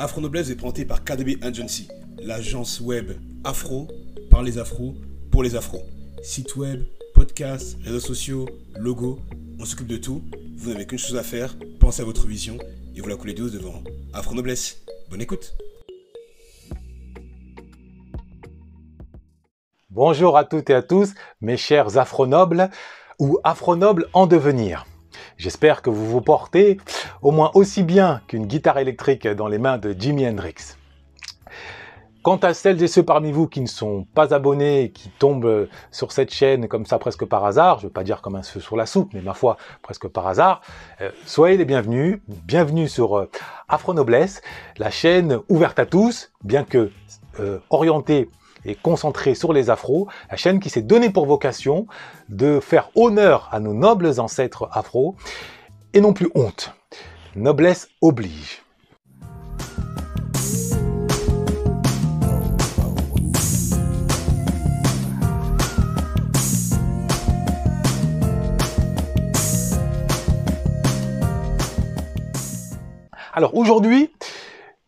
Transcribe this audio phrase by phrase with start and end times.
[0.00, 1.88] Afro Noblesse est présenté par KDB Agency,
[2.22, 3.10] l'agence web
[3.42, 3.88] afro
[4.30, 4.94] par les afros
[5.32, 5.82] pour les afros.
[6.22, 9.18] Site web, podcast, réseaux sociaux, logo,
[9.58, 10.22] on s'occupe de tout.
[10.56, 12.58] Vous n'avez qu'une chose à faire, pensez à votre vision
[12.94, 13.82] et vous la coulez douce devant
[14.12, 14.84] Afro Noblesse.
[15.10, 15.56] Bonne écoute.
[19.90, 22.70] Bonjour à toutes et à tous, mes chers afronobles
[23.18, 24.86] ou afronobles en devenir.
[25.38, 26.78] J'espère que vous vous portez
[27.22, 30.74] au moins aussi bien qu'une guitare électrique dans les mains de Jimi Hendrix.
[32.24, 35.68] Quant à celles et ceux parmi vous qui ne sont pas abonnés et qui tombent
[35.92, 38.42] sur cette chaîne comme ça presque par hasard, je ne veux pas dire comme un
[38.42, 40.60] feu sur la soupe, mais ma foi presque par hasard,
[41.00, 43.30] euh, soyez les bienvenus, bienvenue sur euh,
[43.68, 44.42] Afro Noblesse,
[44.76, 46.90] la chaîne ouverte à tous, bien que
[47.38, 48.28] euh, orientée
[48.68, 51.86] et concentrée sur les afros, la chaîne qui s'est donnée pour vocation
[52.28, 55.16] de faire honneur à nos nobles ancêtres afro
[55.94, 56.74] et non plus honte.
[57.34, 58.62] Noblesse oblige.
[73.34, 74.10] Alors aujourd'hui,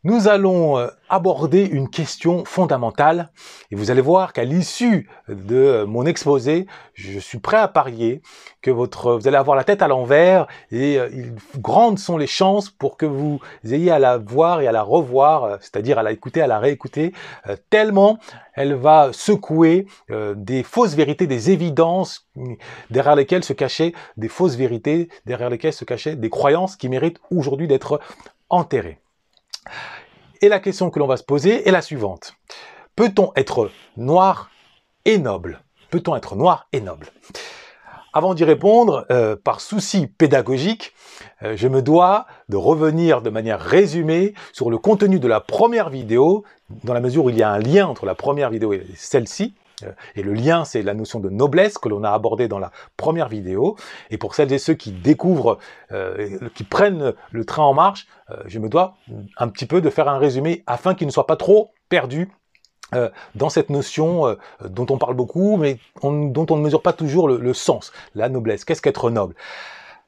[0.03, 3.31] nous allons euh, aborder une question fondamentale
[3.71, 8.23] et vous allez voir qu'à l'issue de mon exposé, je suis prêt à parier
[8.63, 11.11] que votre, vous allez avoir la tête à l'envers et euh,
[11.59, 15.45] grandes sont les chances pour que vous ayez à la voir et à la revoir,
[15.45, 17.13] euh, c'est-à-dire à la écouter, à la réécouter,
[17.69, 18.19] tellement
[18.55, 19.87] elle va secouer
[20.35, 22.29] des fausses vérités, des évidences
[22.91, 27.21] derrière lesquelles se cachaient des fausses vérités, derrière lesquelles se cachaient des croyances qui méritent
[27.31, 28.01] aujourd'hui d'être
[28.49, 28.99] enterrées.
[30.43, 32.35] Et la question que l'on va se poser est la suivante.
[32.97, 34.51] Peut-on être noir
[35.05, 35.63] et noble?
[35.91, 37.09] Peut-on être noir et noble?
[38.13, 40.95] Avant d'y répondre, euh, par souci pédagogique,
[41.43, 45.91] euh, je me dois de revenir de manière résumée sur le contenu de la première
[45.91, 46.45] vidéo,
[46.85, 49.55] dans la mesure où il y a un lien entre la première vidéo et celle-ci,
[50.15, 53.29] et le lien, c'est la notion de noblesse que l'on a abordé dans la première
[53.29, 53.77] vidéo.
[54.11, 55.59] Et pour celles et ceux qui découvrent,
[55.93, 58.95] euh, qui prennent le train en marche, euh, je me dois
[59.37, 62.31] un petit peu de faire un résumé afin qu'ils ne soient pas trop perdus
[63.37, 67.55] dans cette notion dont on parle beaucoup, mais dont on ne mesure pas toujours le,
[67.55, 68.65] sens, la noblesse.
[68.65, 69.37] Qu'est-ce qu'être noble?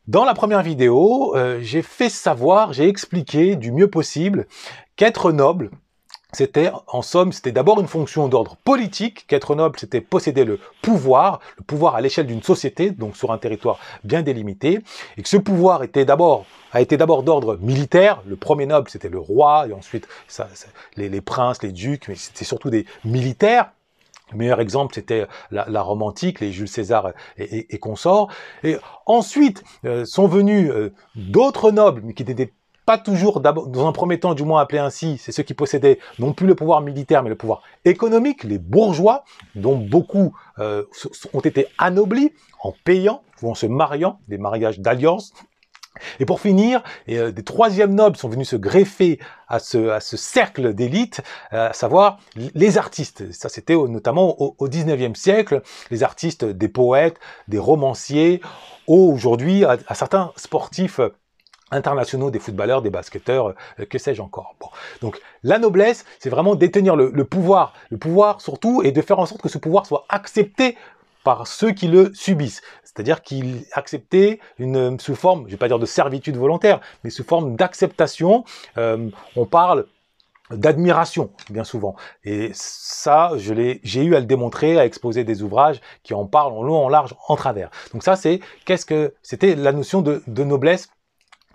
[0.08, 4.48] Dans la première vidéo, j'ai fait savoir, j'ai expliqué du mieux possible
[4.96, 5.70] qu'être noble,
[6.32, 11.40] c'était, en somme, c'était d'abord une fonction d'ordre politique, qu'être noble, c'était posséder le pouvoir,
[11.58, 14.80] le pouvoir à l'échelle d'une société, donc sur un territoire bien délimité,
[15.16, 19.10] et que ce pouvoir était d'abord, a été d'abord d'ordre militaire, le premier noble c'était
[19.10, 20.48] le roi, et ensuite ça,
[20.96, 23.70] les, princes, les ducs, mais c'était surtout des militaires,
[24.32, 28.32] le meilleur exemple, c'était la, Rome antique, les Jules César et, consorts.
[28.64, 32.50] Et ensuite euh, sont venus euh, d'autres nobles, mais qui n'étaient
[32.84, 36.32] pas toujours, dans un premier temps du moins appelé ainsi, c'est ceux qui possédaient non
[36.32, 40.84] plus le pouvoir militaire mais le pouvoir économique, les bourgeois, dont beaucoup euh,
[41.32, 45.32] ont été anoblis en payant ou en se mariant, des mariages d'alliance.
[46.20, 50.16] Et pour finir, euh, des troisièmes nobles sont venus se greffer à ce, à ce
[50.16, 51.20] cercle d'élite,
[51.52, 53.30] euh, à savoir les artistes.
[53.32, 55.60] Ça, c'était notamment au, au 19e siècle,
[55.90, 57.18] les artistes, des poètes,
[57.48, 58.40] des romanciers,
[58.86, 61.00] aujourd'hui à, à certains sportifs
[61.72, 64.54] internationaux des footballeurs, des basketteurs, euh, que sais-je encore.
[64.60, 64.68] Bon.
[65.00, 69.26] Donc la noblesse, c'est vraiment détenir le, pouvoir, le pouvoir surtout, et de faire en
[69.26, 70.76] sorte que ce pouvoir soit accepté
[71.24, 72.62] par ceux qui le subissent.
[72.84, 77.24] C'est-à-dire qu'il accepté une sous forme, je vais pas dire de servitude volontaire, mais sous
[77.24, 78.44] forme d'acceptation.
[78.76, 79.86] Euh, on parle
[80.50, 81.96] d'admiration bien souvent.
[82.24, 86.26] Et ça, je l'ai, j'ai eu à le démontrer, à exposer des ouvrages qui en
[86.26, 87.70] parlent en long, en large, en travers.
[87.92, 90.90] Donc ça, c'est qu'est-ce que c'était la notion de, de noblesse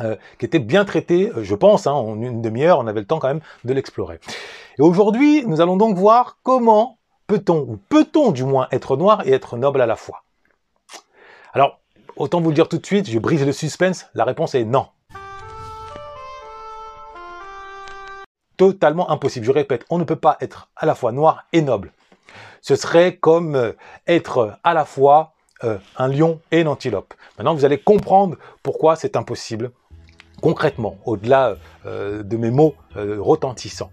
[0.02, 3.08] euh, qui était bien traité, euh, je pense, hein, en une demi-heure, on avait le
[3.08, 4.20] temps quand même de l'explorer.
[4.78, 9.32] Et aujourd'hui, nous allons donc voir comment peut-on, ou peut-on du moins être noir et
[9.32, 10.24] être noble à la fois.
[11.54, 11.80] Alors,
[12.16, 14.88] autant vous le dire tout de suite, je brise le suspense, la réponse est non.
[18.56, 19.46] Totalement impossible.
[19.46, 21.92] Je répète, on ne peut pas être à la fois noir et noble.
[22.62, 23.72] Ce serait comme euh,
[24.08, 25.34] être à la fois
[25.98, 27.16] un lion et une antilope.
[27.40, 29.72] Maintenant, vous allez comprendre pourquoi c'est impossible
[30.42, 31.56] concrètement, au-delà
[31.86, 33.92] euh, de mes mots euh, retentissants.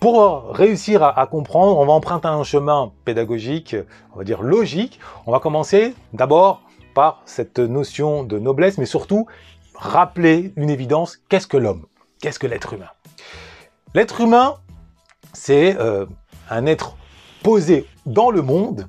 [0.00, 3.76] Pour réussir à, comprendre, on va emprunter un chemin pédagogique,
[4.12, 4.98] on va dire logique.
[5.26, 6.62] On va commencer d'abord
[6.92, 9.28] par cette notion de noblesse, mais surtout
[9.76, 11.86] rappeler une évidence, qu'est-ce que l'homme?
[12.20, 12.90] Qu'est-ce que l'être humain?
[13.94, 14.56] L'être humain,
[15.32, 16.06] c'est euh,
[16.50, 16.96] un être
[17.44, 18.88] posé dans le monde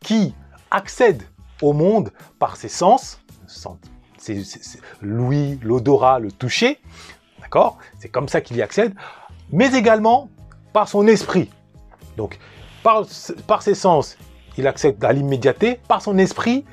[0.00, 0.34] qui
[0.70, 1.22] accède
[1.62, 3.20] au monde par ses sens,
[4.24, 6.80] c'est l'ouïe, l'odorat, le toucher,
[7.44, 7.76] D'accord?
[8.00, 8.94] C'est comme ça qu'il y accède,
[9.52, 10.30] mais également
[10.72, 11.50] par son esprit.
[12.16, 12.38] Donc,
[12.82, 13.04] par,
[13.62, 14.16] ses sens,
[14.56, 15.78] il accède à l'immédiateté.
[15.86, 16.64] Par son esprit,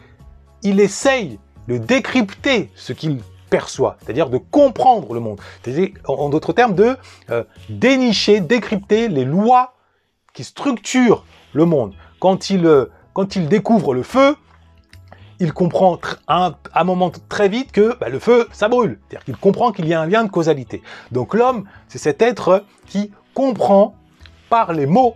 [0.64, 3.20] il essaye de décrypter ce qu'il
[3.50, 5.40] perçoit, c'est-à-dire de comprendre le monde.
[5.62, 6.96] C'est-à-dire, en d'autres termes, de
[7.30, 9.74] euh, dénicher, décrypter les lois
[10.34, 11.94] qui structurent le monde.
[12.20, 14.38] Quand il, euh, quand il découvre le feu,
[15.42, 19.00] il comprend à un, moment très vite que bah, le feu, ça brûle.
[19.10, 20.84] C'est-à-dire qu'il comprend qu'il y a un lien de causalité.
[21.12, 23.96] Donc l'homme, c'est cet être qui comprend
[24.50, 25.16] par les mots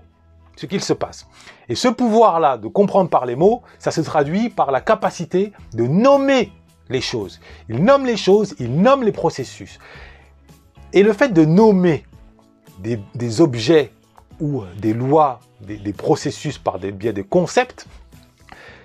[0.56, 1.27] ce qu'il se passe.
[1.69, 5.86] Et ce pouvoir-là de comprendre par les mots, ça se traduit par la capacité de
[5.86, 6.51] nommer
[6.89, 7.39] les choses.
[7.69, 9.77] Il nomme les choses, il nomme les processus.
[10.92, 12.04] Et le fait de nommer
[12.80, 13.92] des, objets
[14.39, 17.86] ou des lois, des, des processus par des biais de concepts,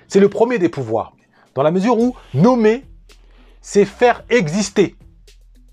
[0.07, 1.15] c'est le premier des pouvoirs.
[1.55, 2.85] Dans la mesure où nommer,
[3.61, 4.97] c'est faire exister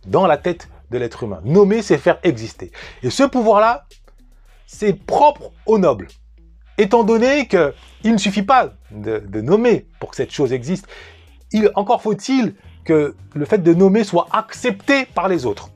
[0.05, 1.41] dans la tête de l'être humain.
[1.43, 2.71] Nommer, c'est faire exister.
[3.03, 3.85] Et ce pouvoir-là,
[4.65, 6.07] c'est propre au noble.
[6.77, 10.87] Étant donné qu'il ne suffit pas de, nommer pour que cette chose existe,
[11.51, 15.69] il, encore faut-il que le fait de nommer soit accepté par les autres.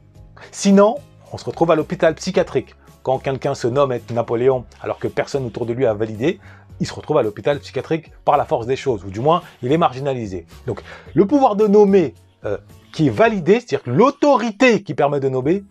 [0.51, 0.95] Sinon,
[1.31, 2.75] on se retrouve à l'hôpital psychiatrique.
[3.03, 6.39] Quand quelqu'un se nomme être Napoléon alors que personne autour de lui a validé,
[6.79, 9.71] il se retrouve à l'hôpital psychiatrique par la force des choses, ou du moins il
[9.71, 10.45] est marginalisé.
[10.67, 10.81] Donc
[11.13, 12.13] le pouvoir de nommer
[12.45, 12.57] euh,
[12.91, 15.63] qui est validé, c'est-à-dire l'autorité qui permet de nommer,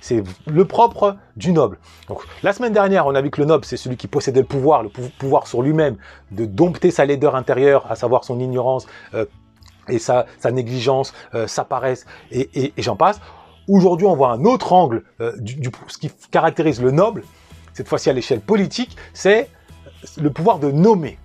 [0.00, 1.78] c'est le propre du noble.
[2.08, 4.46] Donc, la semaine dernière, on a vu que le noble, c'est celui qui possédait le
[4.46, 5.96] pouvoir, le pouvoir sur lui-même,
[6.32, 9.26] de dompter sa laideur intérieure, à savoir son ignorance euh,
[9.88, 13.20] et sa, négligence, euh, sa paresse, et, j'en passe.
[13.72, 17.22] Aujourd'hui, on voit un autre angle euh, du, ce qui caractérise le noble,
[17.72, 19.48] cette fois-ci à l'échelle politique, c'est
[20.20, 21.18] le pouvoir de nommer.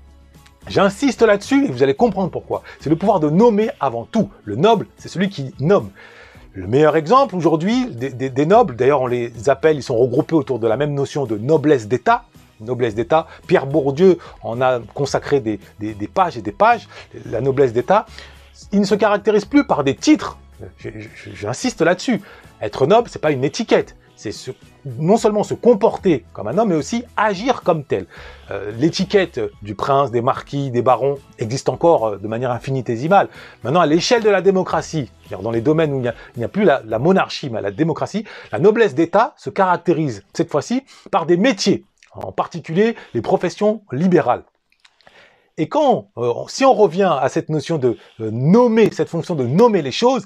[0.69, 2.63] J'insiste là-dessus et vous allez comprendre pourquoi.
[2.79, 4.29] C'est le pouvoir de nommer avant tout.
[4.45, 5.89] Le noble, c'est celui qui nomme.
[6.53, 10.67] Le meilleur exemple aujourd'hui des, nobles, d'ailleurs on les appelle, ils sont regroupés autour de
[10.67, 12.23] la même notion de noblesse d'État,
[12.61, 13.27] noblesse d'État.
[13.47, 15.59] Pierre Bourdieu en a consacré des,
[16.13, 16.87] pages et des pages,
[17.29, 18.05] la noblesse d'État.
[18.71, 20.37] Il ne se caractérise plus par des titres.
[21.33, 22.21] J'insiste là-dessus.
[22.61, 24.33] Être noble, c'est pas une étiquette c'est
[24.85, 28.07] non seulement se comporter comme un homme, mais aussi agir comme tel.
[28.51, 33.29] Euh, l'étiquette du prince, des marquis, des barons existe encore euh, de manière infinitésimale.
[33.63, 36.81] Maintenant, à l'échelle de la démocratie, dans les domaines où il n'y a, plus la,
[36.99, 42.31] monarchie, mais la démocratie, la noblesse d'État se caractérise cette fois-ci par des métiers, en
[42.31, 44.43] particulier les professions libérales.
[45.59, 49.81] Et quand, euh, si on revient à cette notion de nommer, cette fonction de nommer
[49.81, 50.25] les choses,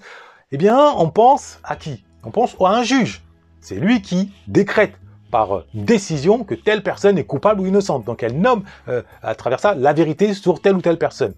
[0.51, 2.03] eh bien, on pense à qui?
[2.23, 3.23] On pense à un juge.
[3.61, 4.93] C'est lui qui décrète
[5.31, 8.03] par euh, décision que telle personne est coupable ou innocente.
[8.03, 11.33] Donc elle nomme euh, à travers ça la vérité sur telle ou telle personne.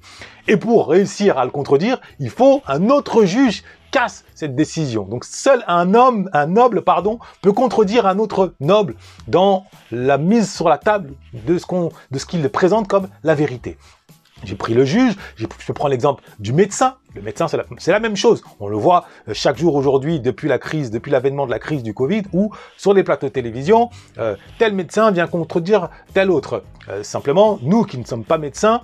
[0.48, 3.64] Et pour réussir à le contredire, il faut un autre juge
[3.94, 5.04] casse cette décision.
[5.04, 8.96] Donc seul un homme, un noble, pardon, peut contredire un autre noble
[9.28, 13.36] dans la mise sur la table de ce qu'on, de ce qu'il présente comme la
[13.36, 13.78] vérité.
[14.44, 16.96] J'ai pris le juge, je prendre l'exemple du médecin.
[17.16, 18.44] Le médecin, c'est la, même chose.
[18.60, 21.84] On le voit euh, chaque jour aujourd'hui depuis la crise, depuis l'avènement de la crise
[21.84, 26.64] du Covid, où sur les plateaux de télévision, euh, tel médecin vient contredire tel autre.
[26.90, 28.82] Euh, simplement, nous qui ne sommes pas médecins,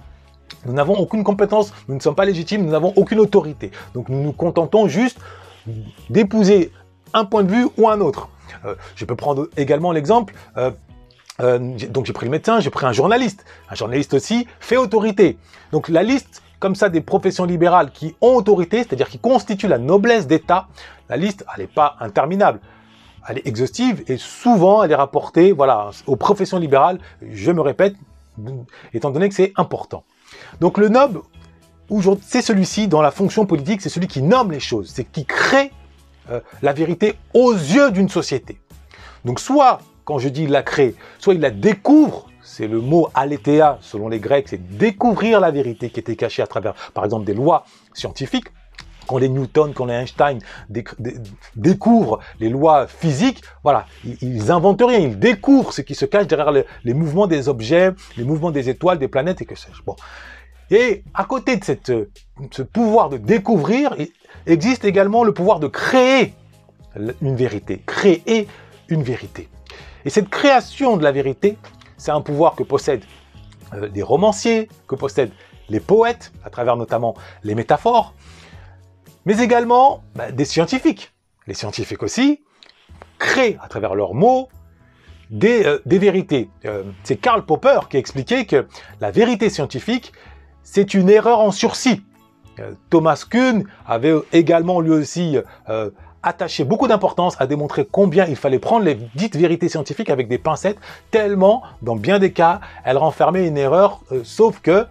[0.66, 3.72] nous n'avons aucune compétence, nous ne sommes pas légitimes, nous n'avons aucune autorité.
[3.94, 5.20] Donc nous nous contentons juste
[6.10, 6.72] d'épouser
[7.14, 8.30] un point de vue ou un autre.
[8.96, 10.34] je peux prendre également l'exemple
[11.40, 13.46] euh, donc j'ai pris le médecin, j'ai pris un journaliste.
[13.70, 15.38] Un journaliste aussi fait autorité.
[15.72, 19.78] Donc la liste comme ça des professions libérales qui ont autorité, c'est-à-dire qui constituent la
[19.78, 20.68] noblesse d'État,
[21.08, 22.60] la liste, elle n'est pas interminable.
[23.28, 25.56] Elle est exhaustive et souvent elle est rapportée
[26.08, 27.00] aux professions libérales,
[27.32, 27.96] je me répète,
[28.94, 30.04] étant donné que c'est important.
[30.60, 31.22] Donc le noble,
[32.22, 35.72] c'est celui-ci dans la fonction politique, c'est celui qui nomme les choses, c'est qui crée
[36.32, 38.60] euh, la vérité aux yeux d'une société.
[39.26, 43.78] Donc soit quand je dis la crée, soit il la découvre, c'est le mot aletheia
[43.82, 47.34] selon les Grecs, c'est découvrir la vérité qui était cachée à travers, par exemple, des
[47.34, 47.64] lois
[47.94, 48.48] scientifiques.
[49.08, 50.40] Quand les Newton, quand les Einstein
[51.56, 53.86] découvrent les lois physiques, voilà,
[54.22, 56.52] ils, inventent rien, ils découvrent ce qui se cache derrière
[56.84, 59.82] les mouvements des objets, les mouvements des étoiles, des planètes et que sais-je.
[59.84, 59.96] Bon.
[60.72, 61.92] Et à côté de cette,
[62.52, 63.96] ce pouvoir de découvrir,
[64.46, 66.34] existe également le pouvoir de créer
[67.22, 68.48] une vérité, créer
[68.88, 69.50] une vérité.
[70.06, 71.58] Et cette création de la vérité,
[71.98, 73.06] c'est un pouvoir que possèdent
[73.74, 75.34] euh, les romanciers, que possèdent
[75.70, 78.14] les poètes, à travers notamment les métaphores,
[79.26, 81.14] mais également bah, des scientifiques.
[81.48, 82.42] Les scientifiques aussi
[83.18, 84.50] créent, à travers leurs mots,
[85.30, 86.50] des, euh, vérités.
[86.66, 88.68] Euh, c'est Karl Popper qui expliquait que
[89.00, 90.12] la vérité scientifique,
[90.70, 92.04] c'est une erreur en sursis.
[92.90, 95.38] Thomas Kuhn avait également lui aussi
[96.24, 100.38] attaché beaucoup d'importance à démontrer combien il fallait prendre les dites vérités scientifiques avec des
[100.38, 100.78] pincettes,
[101.12, 104.86] tellement, dans bien des cas, elles renfermaient une erreur, euh, sauf que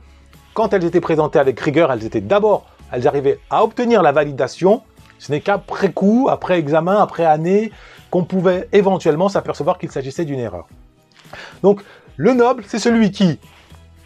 [0.54, 4.82] quand elles étaient présentées avec rigueur, elles étaient d'abord, elles arrivaient à obtenir la validation,
[5.18, 7.70] ce n'est qu'après coup, après examen, après année,
[8.10, 10.66] qu'on pouvait éventuellement s'apercevoir qu'il s'agissait d'une erreur.
[11.62, 11.82] Donc,
[12.16, 13.38] le noble, c'est celui qui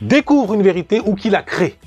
[0.03, 1.79] découvre une vérité ou qui la crée.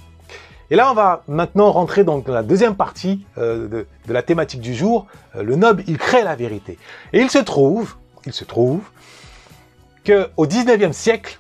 [0.72, 4.74] Et là, on va maintenant rentrer dans la deuxième partie euh, de, la thématique du
[4.74, 5.05] jour.
[5.36, 6.79] Euh, le noble, il crée la vérité.
[7.13, 7.95] Et il se trouve,
[8.25, 8.81] il se trouve,
[10.03, 11.39] que au 19e siècle,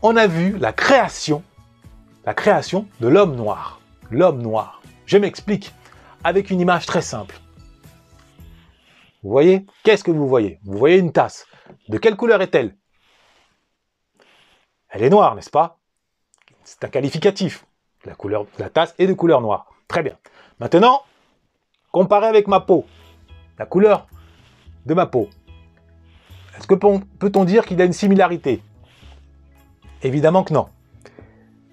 [0.00, 1.42] on a vu la création,
[2.24, 3.80] la création de l'homme noir.
[4.10, 4.80] L'homme noir.
[5.04, 5.74] Je m'explique
[6.24, 7.38] avec une image très simple.
[9.22, 9.66] Vous voyez?
[9.82, 10.60] Qu'est-ce que vous voyez?
[10.64, 11.46] Vous voyez une tasse.
[11.88, 12.74] De quelle couleur est-elle?
[14.90, 15.78] Elle est noire, n'est-ce pas?
[16.64, 17.66] C'est un qualificatif.
[18.04, 19.66] La, couleur, la tasse est de couleur noire.
[19.86, 20.16] Très bien.
[20.60, 21.02] Maintenant,
[21.92, 22.86] comparé avec ma peau,
[23.58, 24.06] la couleur
[24.86, 25.28] de ma peau.
[26.56, 28.62] Est-ce que peut-on dire qu'il y a une similarité?
[30.02, 30.68] Évidemment que non.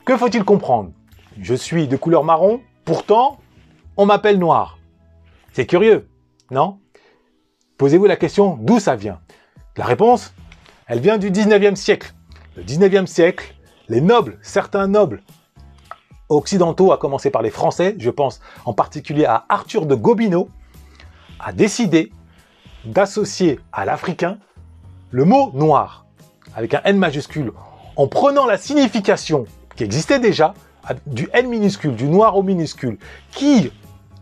[0.06, 0.92] Que faut-il comprendre?
[1.40, 3.40] Je suis de couleur marron, pourtant,
[3.98, 4.78] on m'appelle noir.
[5.54, 6.08] C'est curieux,
[6.52, 6.80] non?
[7.78, 9.20] Posez-vous la question d'où ça vient.
[9.78, 10.34] La réponse,
[10.88, 12.15] elle vient du 19e siècle.
[12.56, 13.54] Le 19e siècle,
[13.90, 15.22] les nobles, certains nobles
[16.30, 20.48] occidentaux, à commencer par les Français, je pense en particulier à Arthur de Gobineau,
[21.42, 22.14] a décidé
[22.86, 24.38] d'associer à l'africain
[25.12, 26.06] le mot noir,
[26.56, 27.52] avec un N majuscule,
[27.98, 29.44] en prenant la signification
[29.76, 30.54] qui existait déjà
[31.08, 32.98] du N minuscule, du noir au minuscule,
[33.32, 33.70] qui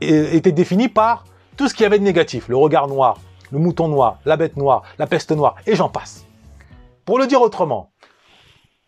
[0.02, 1.26] était défini par
[1.56, 3.20] tout ce qu'il y avait de négatif, le regard noir,
[3.52, 6.26] le mouton noir, la bête noire, la peste noire, et j'en passe.
[7.06, 7.92] Pour le dire autrement,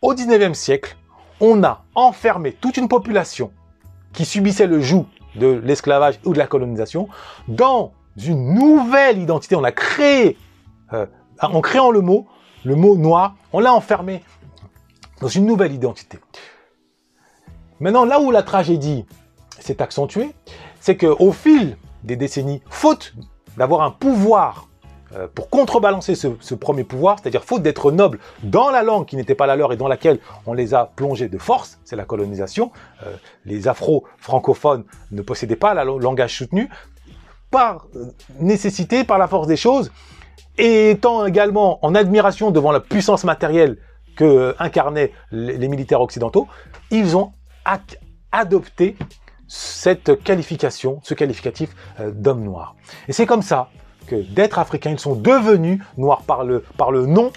[0.06, 0.96] au 19e siècle,
[1.40, 3.50] on a enfermé toute une population
[4.12, 7.08] qui subissait le joug de l'esclavage ou de la colonisation
[7.48, 9.56] dans une nouvelle identité.
[9.56, 10.38] On a créé,
[10.92, 11.06] euh,
[11.42, 12.28] en créant le mot,
[12.64, 14.22] le mot noir, on l'a enfermé
[15.20, 16.18] dans une nouvelle identité.
[17.80, 19.06] Maintenant, là où la tragédie
[19.58, 20.30] s'est accentuée,
[20.78, 23.12] c'est qu'au fil des décennies, faute
[23.56, 24.68] d'avoir un pouvoir
[25.14, 29.36] euh, pour contrebalancer ce, premier pouvoir, c'est-à-dire faute d'être noble dans la langue qui n'était
[29.36, 32.72] pas la leur et dans laquelle on les a plongés de force, c'est la colonisation.
[33.04, 36.68] Euh, les afro-francophones ne possédaient pas le langage soutenu
[37.52, 38.06] par euh,
[38.40, 39.92] nécessité, par la force des choses,
[40.58, 43.78] et étant également en admiration devant la puissance matérielle
[44.16, 44.56] que
[45.30, 46.48] les, militaires occidentaux,
[46.90, 47.32] ils ont
[48.32, 48.96] adopté
[49.46, 52.74] cette qualification, ce qualificatif d'homme noir.
[53.08, 53.68] Et c'est comme ça
[54.14, 57.32] d'être africains, ils sont devenus noirs par le, par le nom.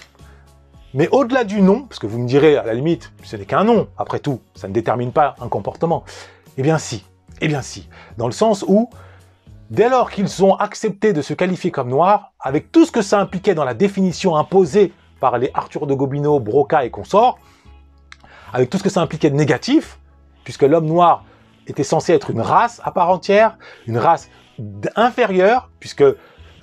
[0.93, 3.63] Mais au-delà du nom, parce que vous me direz, à la limite, ce n'est qu'un
[3.63, 6.03] nom, après tout, ça ne détermine pas un comportement.
[6.57, 7.05] Eh bien si,
[7.41, 7.87] eh bien si.
[8.17, 8.89] Dans le sens où,
[9.69, 13.19] dès lors qu'ils ont accepté de se qualifier comme noirs, avec tout ce que ça
[13.19, 17.37] impliquait dans la définition imposée par les Arthur de Gobineau, Broca et consorts,
[18.51, 19.99] avec tout ce que ça impliquait de négatif,
[20.43, 21.23] puisque l'homme noir
[21.67, 24.29] était censé être une race à part entière, une race
[24.95, 26.03] inférieure, puisque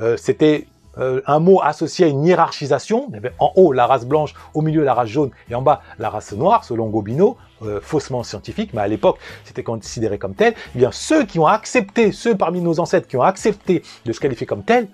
[0.01, 0.67] euh, c'était
[0.99, 3.11] euh, un mot associé à une hiérarchisation.
[3.39, 6.33] En haut la race blanche, au milieu la race jaune et en bas la race
[6.33, 10.55] noire, selon Gobineau, euh, faussement scientifique, mais à l'époque c'était considéré comme tel.
[10.75, 14.21] Eh bien, ceux qui ont accepté, ceux parmi nos ancêtres qui ont accepté de se
[14.21, 14.89] qualifier comme tel,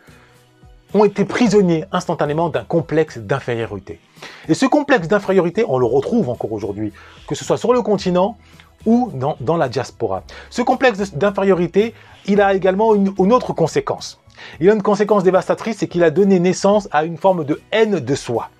[0.95, 3.99] ont été prisonniers instantanément d'un complexe d'infériorité.
[4.49, 6.93] Et ce complexe d'infériorité, on le retrouve encore aujourd'hui,
[7.27, 8.37] que ce soit sur le continent
[8.85, 10.25] ou dans, la diaspora.
[10.51, 11.95] Ce complexe d'infériorité,
[12.27, 14.22] il a également une autre conséquence.
[14.61, 18.01] Il a une conséquence dévastatrice, c'est qu'il a donné naissance à une forme de haine
[18.01, 18.51] de soi.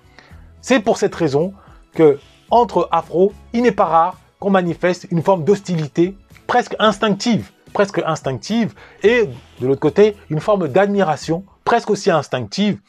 [0.61, 1.53] C'est pour cette raison
[1.93, 6.15] que, entre afro, il n'est pas rare qu'on manifeste une forme d'hostilité
[6.47, 12.79] presque instinctive, presque instinctive, et de l'autre côté, une forme d'admiration presque aussi instinctive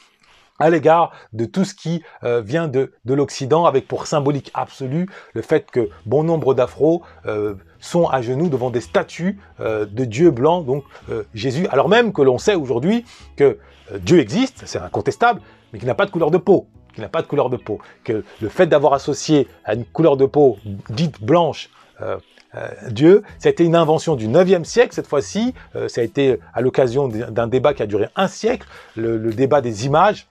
[0.59, 5.43] à l'égard de tout ce qui euh, vient de, l'Occident, avec pour symbolique absolu le
[5.43, 10.31] fait que bon nombre d'afro euh, sont à genoux devant des statues euh, de Dieu
[10.31, 10.85] blanc, donc
[11.35, 13.05] Jésus, alors même que l'on sait aujourd'hui
[13.37, 13.59] que
[13.99, 15.41] Dieu existe, c'est incontestable,
[15.73, 17.79] mais qu'il n'a pas de couleur de peau, qu'il n'a pas de couleur de peau,
[18.05, 20.59] que le fait d'avoir associé à une couleur de peau
[20.89, 21.71] dite blanche
[22.91, 25.55] Dieu, ça a été une invention du 9e siècle cette fois-ci,
[25.89, 29.87] ça a été à l'occasion d'un débat qui a duré un siècle, le débat des
[29.87, 30.29] images,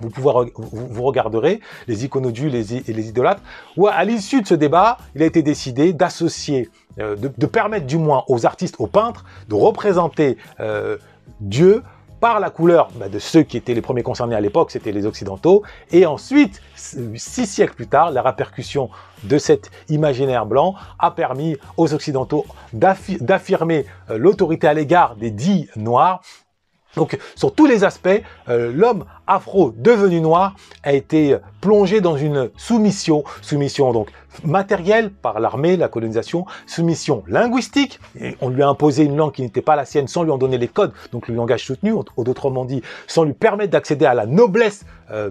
[0.00, 3.42] vous, pouvez, vous, regarderez les iconodules et les idolâtres,
[3.76, 7.98] où à l'issue de ce débat, il a été décidé d'associer, euh, de, permettre du
[7.98, 10.96] moins aux artistes, aux peintres, de représenter euh,
[11.40, 11.82] Dieu
[12.20, 15.06] par la couleur bah, de ceux qui étaient les premiers concernés à l'époque, c'était les
[15.06, 18.90] Occidentaux, et ensuite, six siècles plus tard, la répercussion
[19.24, 25.68] de cet imaginaire blanc a permis aux Occidentaux d'affirmer euh, l'autorité à l'égard des dits
[25.76, 26.22] noirs
[26.96, 28.08] Donc sur tous les aspects,
[28.48, 34.08] euh, l'homme afro devenu noir a été plongé dans une soumission, soumission donc
[34.44, 39.42] matérielle par l'armée, la colonisation, soumission linguistique, et on lui a imposé une langue qui
[39.42, 42.64] n'était pas la sienne sans lui en donner les codes, donc le langage soutenu, autrement
[42.64, 45.30] dit, sans lui permettre d'accéder à la noblesse euh,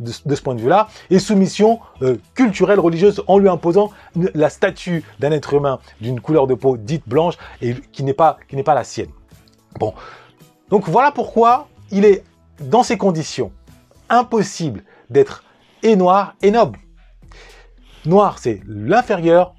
[0.00, 3.90] de, ce point de vue-là, et soumission euh, culturelle, religieuse, en lui imposant
[4.34, 8.38] la statue d'un être humain d'une couleur de peau dite blanche et qui n'est pas,
[8.48, 9.10] qui pas la sienne.
[9.78, 9.92] Bon,
[10.70, 12.24] donc voilà pourquoi il est
[12.60, 13.52] dans ces conditions
[14.08, 15.44] impossible d'être
[15.82, 16.78] et noir et noble.
[18.06, 19.54] Noir, c'est l'inférieur,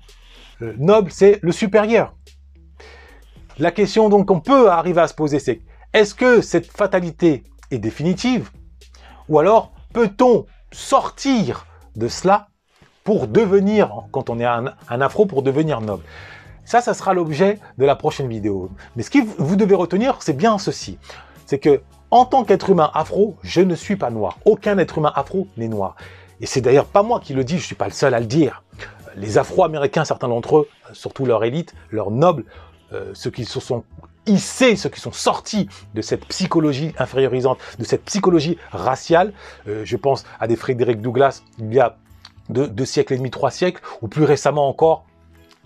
[0.59, 2.15] noble, c'est le supérieur.
[3.57, 5.61] La question donc qu'on peut arriver à se poser, c'est
[5.93, 8.51] est-ce que cette fatalité est définitive?
[9.29, 12.49] Ou alors peut-on sortir de cela
[13.03, 16.03] pour devenir, quand on est un, un afro, pour devenir noble?
[16.65, 18.69] Ça, ça sera l'objet de la prochaine vidéo.
[18.95, 20.97] Mais ce que vous devez retenir, c'est bien ceci.
[21.45, 21.81] C'est que,
[22.11, 24.39] en tant qu'être humain afro, je ne suis pas noir.
[24.45, 25.95] Aucun être humain afro n'est noir.
[26.41, 28.25] Et c'est d'ailleurs pas moi qui le dis, je suis pas le seul à le
[28.25, 28.63] dire.
[29.15, 32.45] Les afro-américains, certains d'entre eux, surtout leur élite, leurs nobles,
[32.93, 33.83] euh, ceux qui se sont
[34.25, 39.33] hissés, ceux qui sont sortis de cette psychologie infériorisante, de cette psychologie raciale,
[39.67, 41.97] euh, je pense à des Frédéric Douglas il y a
[42.49, 45.05] deux siècles et demi, trois siècles, ou plus récemment encore,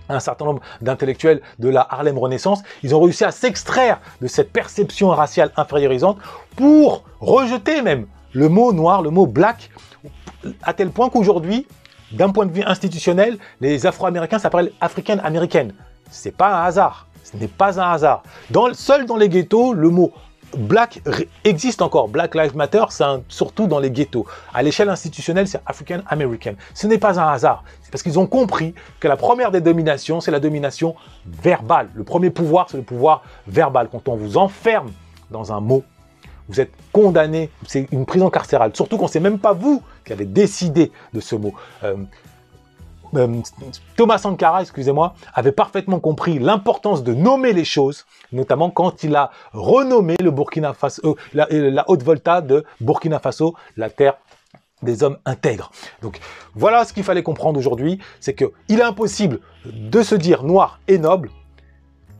[0.10, 4.52] un certain nombre d'intellectuels de la Harlem Renaissance, ils ont réussi à s'extraire de cette
[4.52, 6.18] perception raciale infériorisante
[6.56, 9.70] pour rejeter même le mot noir, le mot black,
[10.64, 11.68] à tel point qu'aujourd'hui,
[12.12, 15.70] d'un point de vue institutionnel, les Afro-Américains s'appellent African American.
[16.10, 17.08] C'est pas un hasard.
[17.24, 18.24] Ce n'est pas un hasard.
[18.50, 20.12] Dans, seul dans les ghettos, le mot
[20.58, 21.02] Black
[21.44, 22.10] existe encore.
[22.10, 24.26] Black Lives Matter, c'est surtout dans les ghettos.
[24.54, 26.54] À l'échelle institutionnelle, c'est African American.
[26.74, 27.64] Ce n'est pas un hasard.
[27.82, 31.90] C'est parce qu'ils ont compris que la première des dominations, c'est la domination verbale.
[31.94, 33.90] Le premier pouvoir, c'est le pouvoir verbal.
[33.92, 34.92] Quand on vous enferme
[35.32, 35.84] dans un mot,
[36.48, 37.50] vous êtes condamné.
[37.68, 38.72] C'est une prison carcérale.
[38.74, 41.54] Surtout quand c'est même pas vous qui avez décidé de ce mot.
[41.84, 41.96] Euh,
[43.16, 43.42] euh,
[43.96, 49.32] Thomas Sankara, excusez-moi, avait parfaitement compris l'importance de nommer les choses, notamment quand il a
[49.54, 54.18] renommé le Burkina Faso, euh, euh, la, haute volta de Burkina Faso, la terre
[54.82, 55.72] des hommes intègres.
[56.02, 56.20] Donc
[56.56, 60.98] voilà ce qu'il fallait comprendre aujourd'hui, c'est qu'il est impossible de se dire noir et
[60.98, 61.30] noble.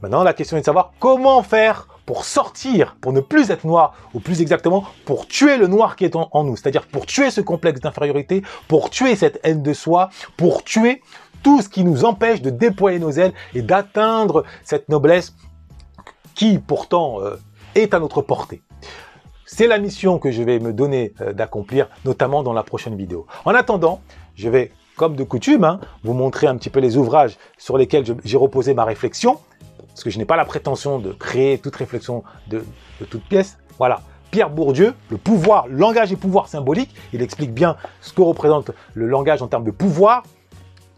[0.02, 3.94] Maintenant, la question est de savoir comment faire pour sortir, pour ne plus être noir,
[4.16, 7.40] ou plus exactement, pour tuer le noir qui est en, nous, c'est-à-dire pour tuer ce
[7.40, 11.04] complexe d'infériorité, pour tuer cette haine de soi, pour tuer
[11.44, 15.36] tout ce qui nous empêche de déployer nos ailes et d'atteindre cette noblesse
[16.34, 17.36] qui pourtant euh,
[17.76, 18.64] est à notre portée.
[19.46, 23.28] C'est la mission que je vais me donner euh, d'accomplir, notamment dans la prochaine vidéo.
[23.46, 24.02] En attendant,
[24.34, 28.04] je vais, comme de coutume, hein, vous montrer un petit peu les ouvrages sur lesquels
[28.26, 29.38] j'ai reposé ma réflexion
[30.00, 32.64] parce que je n'ai pas la prétention de créer toute réflexion de,
[33.10, 33.58] toute pièce.
[33.78, 34.00] Voilà.
[34.32, 39.08] Pierre Bourdieu, le pouvoir, langage et pouvoir symbolique, il explique bien ce que représente le
[39.08, 40.24] langage en termes de pouvoir.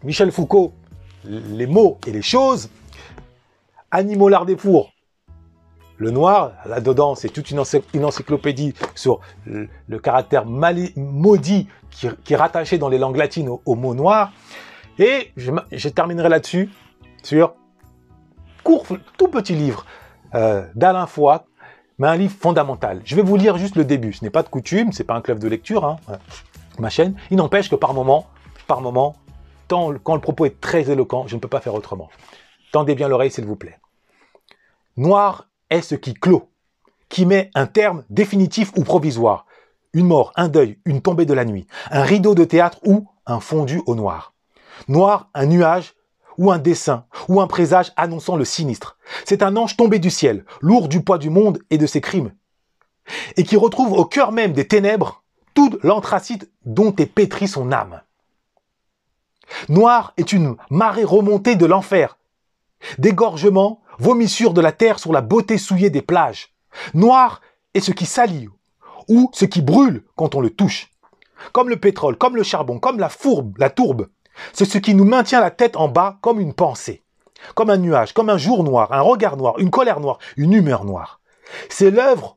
[0.04, 0.72] Michel Foucault,
[1.24, 2.70] les mots et les choses.
[3.90, 4.92] Animaux l'art des fours,
[5.96, 12.88] le noir, là-dedans, c'est toute une, encyclopédie sur le, caractère maudit qui, est rattaché dans
[12.88, 14.32] les langues latines au, mot noir.
[15.00, 16.70] Et je, je terminerai là-dessus
[17.24, 17.56] sur
[18.62, 18.86] court,
[19.18, 19.84] tout petit livre
[20.34, 21.40] euh, d'Alain Foy,
[21.98, 23.02] mais un livre fondamental.
[23.04, 24.12] Je vais vous lire juste le début.
[24.12, 26.16] Ce n'est pas de coutume, c'est pas un club de lecture, hein, euh,
[26.78, 27.14] ma chaîne.
[27.30, 28.26] Il n'empêche que par moment,
[28.66, 29.16] par moment,
[29.68, 32.10] quand le propos est très éloquent, je ne peux pas faire autrement.
[32.72, 33.78] Tendez bien l'oreille, s'il vous plaît.
[34.96, 36.50] Noir est ce qui clôt,
[37.08, 39.46] qui met un terme définitif ou provisoire.
[39.94, 43.40] Une mort, un deuil, une tombée de la nuit, un rideau de théâtre ou un
[43.40, 44.34] fondu au noir.
[44.88, 45.94] Noir, un nuage
[46.38, 48.96] ou un dessin, ou un présage annonçant le sinistre.
[49.24, 52.32] C'est un ange tombé du ciel, lourd du poids du monde et de ses crimes,
[53.36, 55.22] et qui retrouve au cœur même des ténèbres
[55.54, 58.00] tout l'anthracite dont est pétri son âme.
[59.68, 62.16] Noir est une marée remontée de l'enfer,
[62.98, 66.54] dégorgement, vomissure de la terre sur la beauté souillée des plages.
[66.94, 67.40] Noir
[67.74, 68.48] est ce qui salit,
[69.08, 70.90] ou ce qui brûle quand on le touche.
[71.52, 74.08] Comme le pétrole, comme le charbon, comme la fourbe, la tourbe,
[74.52, 77.02] c'est ce qui nous maintient la tête en bas comme une pensée,
[77.54, 80.84] comme un nuage, comme un jour noir, un regard noir, une colère noire, une humeur
[80.84, 81.20] noire.
[81.68, 82.36] C'est l'œuvre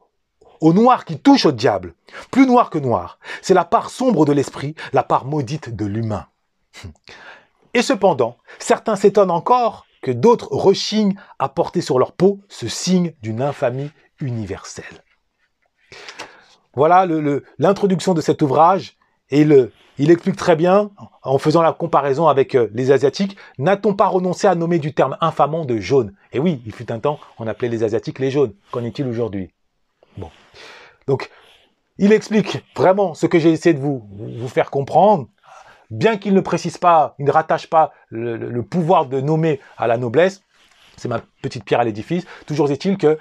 [0.62, 1.95] au noir qui touche au diable,
[2.31, 3.19] plus noir que noir.
[3.41, 6.27] C'est la part sombre de l'esprit, la part maudite de l'humain.
[7.73, 13.13] Et cependant, certains s'étonnent encore que d'autres rechignent à porter sur leur peau ce signe
[13.21, 15.03] d'une infamie universelle.
[16.73, 17.05] Voilà
[17.58, 18.97] l'introduction de cet ouvrage
[19.29, 20.91] et le, il explique très bien,
[21.23, 25.17] en faisant la comparaison avec euh, les Asiatiques, n'a-t-on pas renoncé à nommer du terme
[25.21, 26.13] infamant de jaune?
[26.34, 28.53] Et oui, il fut un temps, on appelait les Asiatiques les jaunes.
[28.71, 29.51] Qu'en est-il aujourd'hui?
[30.17, 30.29] Bon.
[31.08, 31.29] Donc,
[31.97, 35.27] il explique vraiment ce que j'ai essayé de vous, vous faire comprendre.
[35.91, 39.97] Bien qu'il ne précise pas, il ne rattache pas le pouvoir de nommer à la
[39.97, 40.41] noblesse,
[40.97, 42.25] c'est ma petite pierre à l'édifice.
[42.47, 43.19] Toujours est-il que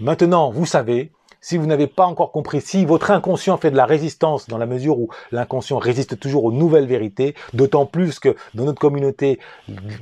[0.00, 1.12] maintenant, vous savez,
[1.46, 4.66] si vous n'avez pas encore compris, si votre inconscient fait de la résistance dans la
[4.66, 9.38] mesure où l'inconscient résiste toujours aux nouvelles vérités, d'autant plus que dans notre communauté,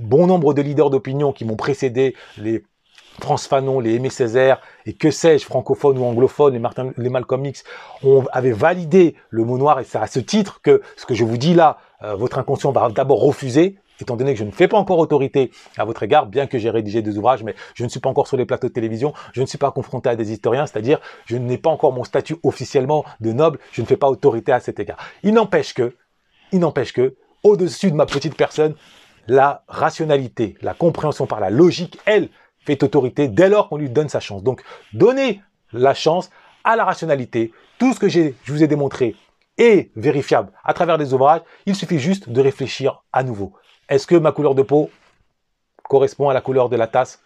[0.00, 2.64] bon nombre de leaders d'opinion qui m'ont précédé, les
[3.20, 7.44] France Fanon, les Aimé Césaire et que sais-je, francophones ou anglophones, les, Martin, les Malcolm
[7.44, 7.62] X,
[8.02, 11.24] on avait validé le mot noir et c'est à ce titre que ce que je
[11.24, 14.68] vous dis là, euh, votre inconscient va d'abord refuser, étant donné que je ne fais
[14.68, 17.88] pas encore autorité à votre égard, bien que j'ai rédigé des ouvrages, mais je ne
[17.88, 20.33] suis pas encore sur les plateaux de télévision, je ne suis pas confronté à des
[20.33, 24.09] historiens, c'est-à-dire je n'ai pas encore mon statut officiellement de noble, je ne fais pas
[24.09, 24.98] autorité à cet égard.
[25.22, 25.96] Il n'empêche que,
[26.52, 28.74] il n'empêche que, au-dessus de ma petite personne,
[29.26, 32.28] la rationalité, la compréhension par la logique, elle,
[32.64, 34.42] fait autorité dès lors qu'on lui donne sa chance.
[34.42, 36.30] Donc, donnez la chance
[36.64, 37.52] à la rationalité.
[37.78, 39.16] Tout ce que je vous ai démontré
[39.59, 41.42] est vérifiable à travers des ouvrages.
[41.66, 43.52] Il suffit juste de réfléchir à nouveau.
[43.88, 44.90] Est-ce que ma couleur de peau
[45.88, 47.20] correspond à la couleur de la tasse?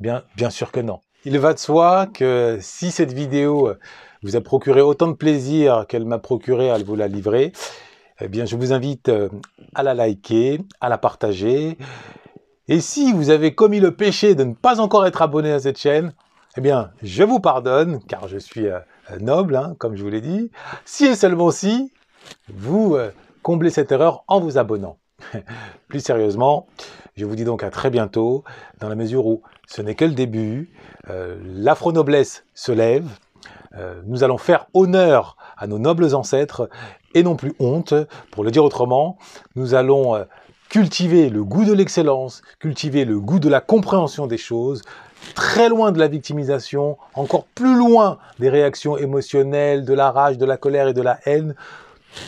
[0.00, 1.00] Bien, bien sûr que non.
[1.24, 3.72] Il va de soi que si cette vidéo
[4.22, 7.52] vous a procuré autant de plaisir qu'elle m'a procuré à vous la livrer,
[8.20, 9.10] eh bien, je vous invite
[9.74, 11.76] à la liker, à la partager
[12.68, 15.78] et si vous avez commis le péché de ne pas encore être abonné à cette
[15.78, 16.12] chaîne,
[16.56, 18.80] eh bien, je vous pardonne, car je suis euh,
[19.20, 20.50] noble, hein, comme je vous l'ai dit,
[20.84, 21.92] si et seulement si
[22.48, 24.98] vous euh, comblez cette erreur en vous abonnant.
[25.88, 26.66] Plus sérieusement,
[27.16, 28.44] je vous dis donc à très bientôt,
[28.80, 30.70] dans la mesure où ce n'est que le début,
[31.10, 33.08] euh, l'afro-noblesse se lève,
[34.06, 36.70] nous allons faire honneur à nos nobles ancêtres
[37.14, 37.92] et non plus honte,
[38.30, 39.18] pour le dire autrement,
[39.54, 40.24] nous allons
[40.68, 44.82] cultiver le goût de l'excellence, cultiver le goût de la compréhension des choses,
[45.34, 50.46] très loin de la victimisation, encore plus loin des réactions émotionnelles, de la rage, de
[50.46, 51.54] la colère et de la haine,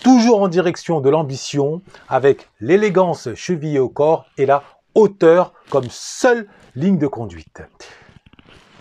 [0.02, 4.62] toujours en direction de l'ambition, avec l'élégance chevillée au corps et la
[4.94, 7.62] hauteur comme seule ligne de conduite.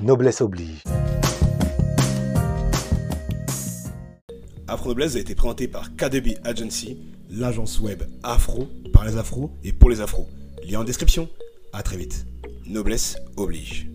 [0.01, 0.83] Noblesse oblige.
[4.67, 6.97] Afro Noblesse a été présenté par KDB Agency,
[7.29, 10.27] l'agence web afro par les afros et pour les afros.
[10.69, 11.29] Lien en description.
[11.73, 12.25] À très vite.
[12.65, 13.87] Noblesse oblige.